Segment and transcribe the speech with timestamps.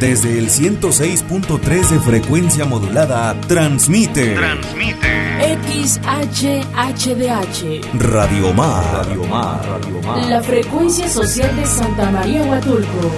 [0.00, 4.34] Desde el 106.3 de frecuencia modulada, transmite.
[4.34, 5.16] Transmite.
[5.64, 7.80] XHHDH.
[7.98, 9.06] Radio Mar.
[9.06, 9.66] Radio Mar.
[9.66, 10.26] Radio Mar.
[10.26, 13.10] La frecuencia social de Santa María Huatulco.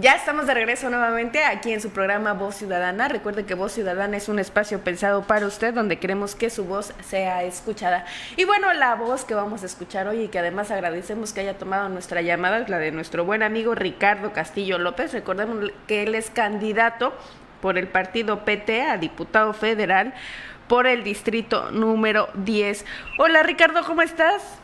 [0.00, 3.08] Ya estamos de regreso nuevamente aquí en su programa Voz Ciudadana.
[3.08, 6.94] Recuerde que Voz Ciudadana es un espacio pensado para usted donde queremos que su voz
[7.02, 8.06] sea escuchada.
[8.38, 11.58] Y bueno, la voz que vamos a escuchar hoy y que además agradecemos que haya
[11.58, 15.12] tomado nuestra llamada es la de nuestro buen amigo Ricardo Castillo López.
[15.12, 17.12] Recordemos que él es candidato
[17.60, 20.14] por el partido PT a diputado federal
[20.66, 22.86] por el distrito número 10.
[23.18, 24.62] Hola Ricardo, ¿cómo estás?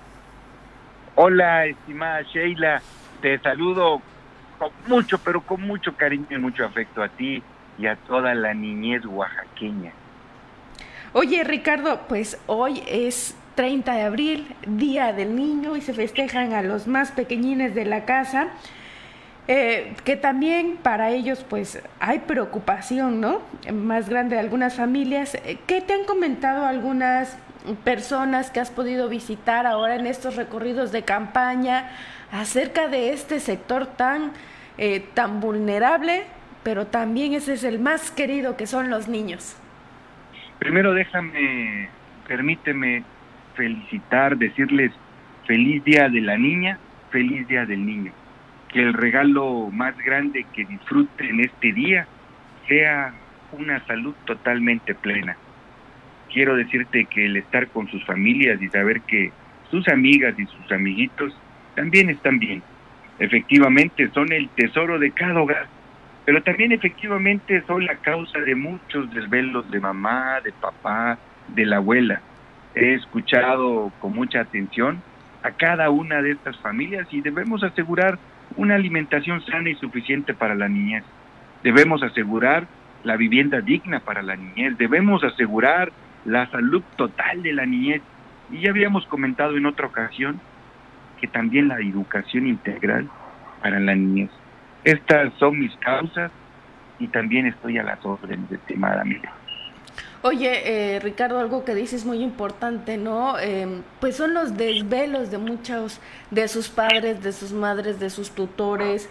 [1.14, 2.80] Hola, estimada Sheila,
[3.20, 4.00] te saludo
[4.58, 7.42] con mucho, pero con mucho cariño y mucho afecto a ti
[7.78, 9.92] y a toda la niñez oaxaqueña.
[11.12, 16.62] Oye, Ricardo, pues hoy es 30 de abril, Día del Niño, y se festejan a
[16.62, 18.48] los más pequeñines de la casa,
[19.48, 23.40] eh, que también para ellos pues hay preocupación, ¿no?
[23.72, 25.38] Más grande de algunas familias.
[25.66, 27.38] ¿Qué te han comentado algunas
[27.74, 31.90] personas que has podido visitar ahora en estos recorridos de campaña?
[32.32, 34.32] acerca de este sector tan,
[34.78, 36.24] eh, tan vulnerable,
[36.62, 39.56] pero también ese es el más querido que son los niños.
[40.58, 41.88] Primero déjame,
[42.26, 43.04] permíteme
[43.54, 44.92] felicitar, decirles
[45.46, 46.78] feliz día de la niña,
[47.10, 48.12] feliz día del niño.
[48.68, 52.06] Que el regalo más grande que disfruten este día
[52.66, 53.14] sea
[53.52, 55.36] una salud totalmente plena.
[56.36, 59.32] Quiero decirte que el estar con sus familias y saber que
[59.70, 61.34] sus amigas y sus amiguitos
[61.74, 62.62] también están bien.
[63.18, 65.66] Efectivamente son el tesoro de cada hogar,
[66.26, 71.16] pero también efectivamente son la causa de muchos desvelos de mamá, de papá,
[71.48, 72.20] de la abuela.
[72.74, 75.00] He escuchado con mucha atención
[75.42, 78.18] a cada una de estas familias y debemos asegurar
[78.56, 81.02] una alimentación sana y suficiente para la niñez.
[81.62, 82.66] Debemos asegurar
[83.04, 84.76] la vivienda digna para la niñez.
[84.76, 85.90] Debemos asegurar
[86.26, 88.02] la salud total de la niñez.
[88.50, 90.40] Y ya habíamos comentado en otra ocasión
[91.20, 93.08] que también la educación integral
[93.62, 94.30] para la niñez.
[94.84, 96.30] Estas son mis causas
[96.98, 99.32] y también estoy a las órdenes, estimada amiga.
[100.22, 103.38] Oye, eh, Ricardo, algo que dices muy importante, ¿no?
[103.38, 106.00] Em, pues son los desvelos de muchos,
[106.30, 109.08] de sus padres, de sus madres, de sus tutores.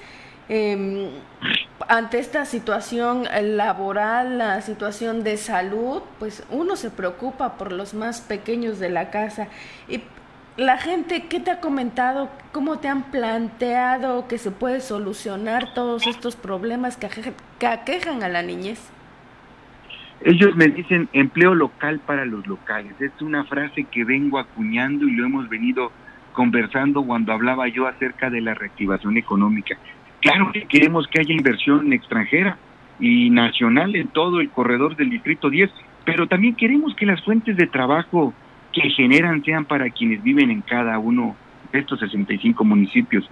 [0.50, 1.10] Eh,
[1.88, 3.26] ante esta situación
[3.58, 9.10] laboral, la situación de salud, pues uno se preocupa por los más pequeños de la
[9.10, 9.48] casa.
[9.88, 10.02] Y
[10.58, 12.30] la gente, ¿qué te ha comentado?
[12.54, 17.08] ¿Cómo te han planteado que se puede solucionar todos estos problemas que,
[17.68, 18.80] aquejan a la niñez?
[20.22, 22.94] Ellos me dicen empleo local para los locales.
[23.00, 25.92] Es una frase que vengo acuñando y lo hemos venido
[26.32, 29.78] conversando cuando hablaba yo acerca de la reactivación económica.
[30.26, 32.58] Claro que queremos que haya inversión extranjera
[33.00, 35.70] y nacional en todo el corredor del Distrito 10,
[36.04, 38.34] pero también queremos que las fuentes de trabajo
[38.74, 41.36] que generan sean para quienes viven en cada uno
[41.72, 43.30] de estos 65 municipios.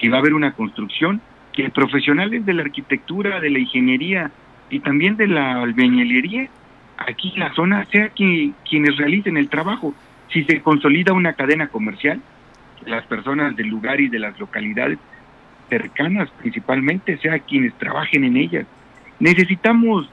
[0.00, 1.20] Si va a haber una construcción,
[1.52, 4.32] que profesionales de la arquitectura, de la ingeniería
[4.68, 6.48] y también de la albañilería,
[6.98, 9.94] aquí en la zona, sea que, quienes realicen el trabajo.
[10.32, 12.20] Si se consolida una cadena comercial,
[12.84, 14.98] las personas del lugar y de las localidades
[15.72, 18.66] cercanas principalmente, sea quienes trabajen en ellas.
[19.18, 20.06] Necesitamos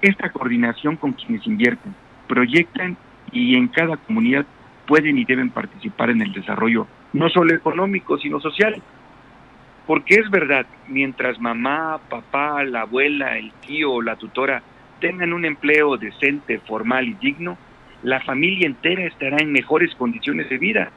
[0.00, 1.92] esta coordinación con quienes invierten,
[2.28, 2.96] proyectan
[3.32, 4.46] y en cada comunidad
[4.86, 8.80] pueden y deben participar en el desarrollo, no solo económico, sino social.
[9.84, 14.62] Porque es verdad, mientras mamá, papá, la abuela, el tío o la tutora
[15.00, 17.58] tengan un empleo decente, formal y digno,
[18.04, 20.92] la familia entera estará en mejores condiciones de vida.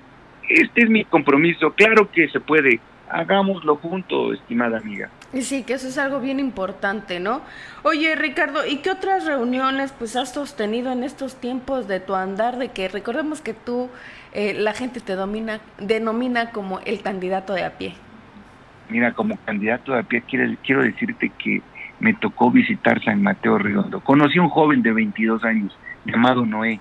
[0.47, 1.71] Este es mi compromiso.
[1.71, 2.79] Claro que se puede.
[3.09, 5.09] Hagámoslo juntos, estimada amiga.
[5.33, 7.41] Sí, que eso es algo bien importante, ¿no?
[7.83, 12.57] Oye, Ricardo, ¿y qué otras reuniones pues has sostenido en estos tiempos de tu andar?
[12.57, 13.89] De que recordemos que tú,
[14.33, 17.93] eh, la gente te domina, denomina como el candidato de a pie.
[18.89, 21.61] Mira, como candidato de a pie quiero, quiero decirte que
[21.99, 23.99] me tocó visitar San Mateo Redondo.
[24.01, 26.79] Conocí a un joven de 22 años llamado Noé,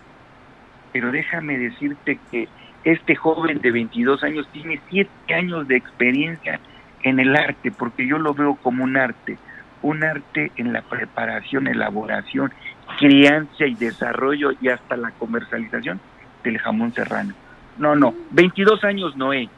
[0.93, 2.49] pero déjame decirte que
[2.87, 6.61] este joven de 22 años tiene 7 años de experiencia
[7.03, 9.39] en el arte, porque yo lo veo como un arte,
[9.83, 12.53] un arte en la preparación, elaboración,
[12.99, 16.01] crianza y desarrollo y hasta la comercialización
[16.45, 17.35] del jamón serrano.
[17.77, 19.49] No, no, 22 años Noé,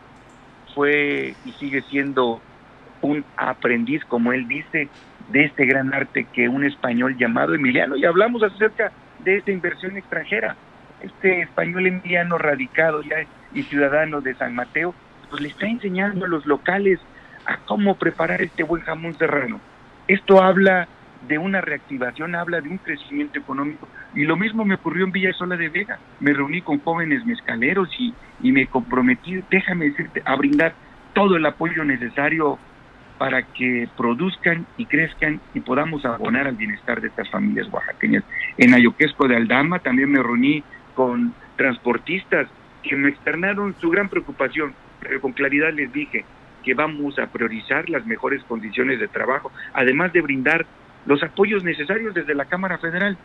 [0.74, 2.40] fue y sigue siendo
[3.02, 4.88] un aprendiz, como él dice,
[5.28, 9.98] de este gran arte que un español llamado Emiliano, y hablamos acerca de esta inversión
[9.98, 10.56] extranjera.
[11.00, 13.16] Este español Emiliano radicado ya
[13.54, 14.94] y ciudadano de San Mateo,
[15.30, 16.98] pues le está enseñando a los locales
[17.46, 19.60] a cómo preparar este buen jamón serrano.
[20.06, 20.88] Esto habla
[21.26, 23.88] de una reactivación, habla de un crecimiento económico.
[24.14, 25.98] Y lo mismo me ocurrió en Villa Sola de Vega.
[26.20, 30.74] Me reuní con jóvenes mezcaleros y, y me comprometí, déjame decirte, a brindar
[31.14, 32.58] todo el apoyo necesario
[33.18, 38.22] para que produzcan y crezcan y podamos abonar al bienestar de estas familias oaxaqueñas.
[38.56, 40.62] En Ayoquesco de Aldama también me reuní
[40.98, 42.48] con transportistas
[42.82, 46.24] que me externaron su gran preocupación, pero con claridad les dije
[46.64, 50.66] que vamos a priorizar las mejores condiciones de trabajo, además de brindar
[51.06, 53.16] los apoyos necesarios desde la Cámara Federal.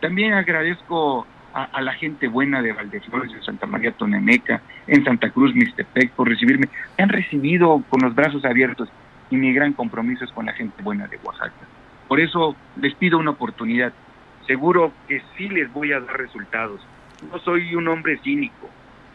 [0.00, 1.24] También agradezco
[1.54, 6.28] a, la gente buena de Valdeflores, de Santa María Tonemeca, en Santa Cruz, Mixtepec, por
[6.28, 6.66] recibirme.
[6.98, 8.88] Me han recibido con los brazos abiertos
[9.30, 11.64] y mi gran compromiso es con la gente buena de Oaxaca.
[12.08, 13.92] Por eso les pido una oportunidad.
[14.48, 16.80] Seguro que sí les voy a dar resultados.
[17.22, 18.68] No soy un hombre cínico.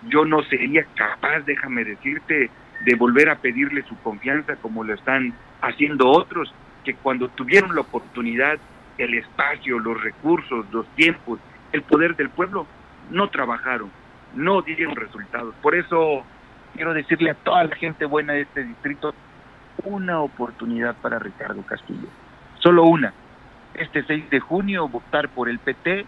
[0.07, 2.49] Yo no sería capaz, déjame decirte,
[2.85, 6.53] de volver a pedirle su confianza como lo están haciendo otros,
[6.83, 8.59] que cuando tuvieron la oportunidad,
[8.97, 11.39] el espacio, los recursos, los tiempos,
[11.71, 12.67] el poder del pueblo,
[13.09, 13.89] no trabajaron,
[14.35, 15.55] no dieron resultados.
[15.61, 16.23] Por eso
[16.75, 19.13] quiero decirle a toda la gente buena de este distrito,
[19.83, 22.07] una oportunidad para Ricardo Castillo,
[22.59, 23.13] solo una.
[23.73, 26.05] Este 6 de junio votar por el PT,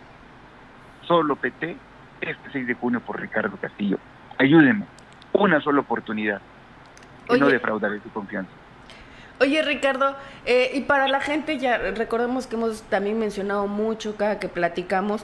[1.08, 1.76] solo PT,
[2.22, 3.98] este 6 de junio por Ricardo Castillo.
[4.38, 4.86] Ayúdenme,
[5.34, 6.42] una sola oportunidad,
[7.30, 8.52] y no defraudaré su confianza.
[9.40, 10.16] Oye Ricardo,
[10.46, 15.24] eh, y para la gente ya recordemos que hemos también mencionado mucho cada que platicamos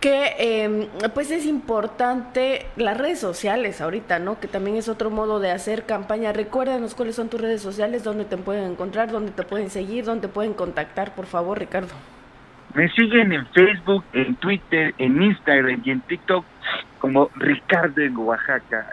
[0.00, 4.38] que em, pues es importante las redes sociales ahorita, ¿no?
[4.38, 6.32] Que también es otro modo de hacer campaña.
[6.32, 10.28] Recuérdanos cuáles son tus redes sociales, dónde te pueden encontrar, dónde te pueden seguir, dónde
[10.28, 11.94] te pueden contactar, por favor, Ricardo.
[12.76, 16.44] Me siguen en Facebook, en Twitter, en Instagram y en TikTok
[16.98, 18.86] como Ricardo en Oaxaca.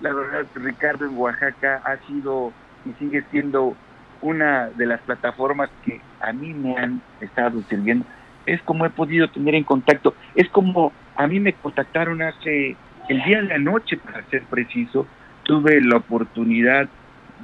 [0.00, 2.52] La verdad, Ricardo en Oaxaca ha sido
[2.84, 3.76] y sigue siendo
[4.22, 8.04] una de las plataformas que a mí me han estado sirviendo.
[8.44, 12.74] Es como he podido tener en contacto, es como a mí me contactaron hace
[13.08, 15.06] el día de la noche, para ser preciso,
[15.44, 16.88] tuve la oportunidad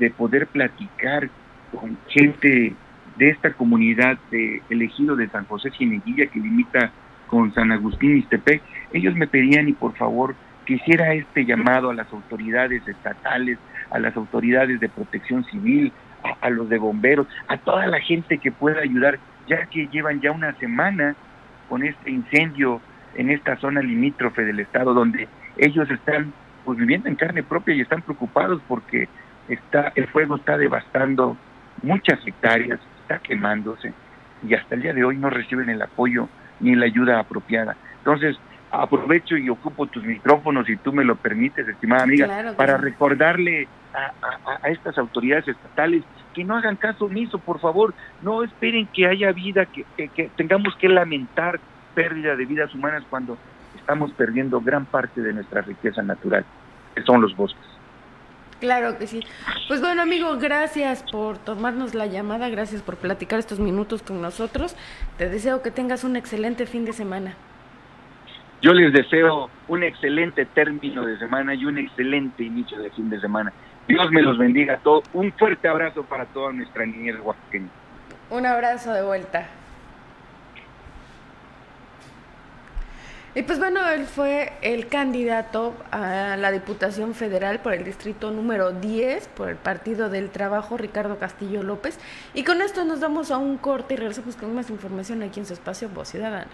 [0.00, 1.30] de poder platicar
[1.70, 2.74] con gente
[3.16, 6.90] de esta comunidad de elegido de San José Gineguilla que limita
[7.28, 8.62] con San Agustín Istepec,
[8.92, 10.34] ellos me pedían y por favor
[10.66, 13.58] que hiciera este llamado a las autoridades estatales,
[13.90, 18.38] a las autoridades de protección civil, a, a los de bomberos, a toda la gente
[18.38, 21.14] que pueda ayudar ya que llevan ya una semana
[21.68, 22.80] con este incendio
[23.14, 26.32] en esta zona limítrofe del estado donde ellos están
[26.64, 29.08] pues viviendo en carne propia y están preocupados porque
[29.48, 31.36] está el fuego está devastando
[31.82, 32.80] muchas hectáreas,
[33.14, 33.92] está quemándose
[34.46, 36.28] y hasta el día de hoy no reciben el apoyo
[36.60, 37.76] ni la ayuda apropiada.
[37.98, 38.36] Entonces,
[38.70, 44.68] aprovecho y ocupo tus micrófonos, si tú me lo permites, estimada amiga, para recordarle a,
[44.68, 46.02] estas autoridades estatales
[46.34, 50.74] que no hagan caso omiso, por favor, no esperen que haya vida, que, que, tengamos
[50.76, 51.60] que lamentar
[51.94, 53.38] pérdida de vidas humanas cuando
[53.76, 56.44] estamos perdiendo gran parte de nuestra riqueza natural,
[56.94, 57.73] que son los bosques.
[58.64, 59.20] Claro que sí.
[59.68, 64.74] Pues bueno, amigo, gracias por tomarnos la llamada, gracias por platicar estos minutos con nosotros.
[65.18, 67.34] Te deseo que tengas un excelente fin de semana.
[68.62, 73.20] Yo les deseo un excelente término de semana y un excelente inicio de fin de
[73.20, 73.52] semana.
[73.86, 75.04] Dios me los bendiga a todos.
[75.12, 77.68] Un fuerte abrazo para toda nuestra niñez oaxaqueña.
[78.30, 79.46] Un abrazo de vuelta.
[83.36, 88.70] Y pues bueno, él fue el candidato a la Diputación Federal por el distrito número
[88.70, 91.98] 10, por el Partido del Trabajo, Ricardo Castillo López.
[92.32, 95.46] Y con esto nos damos a un corte y regresamos con más información aquí en
[95.46, 96.46] su espacio Voz Ciudadana.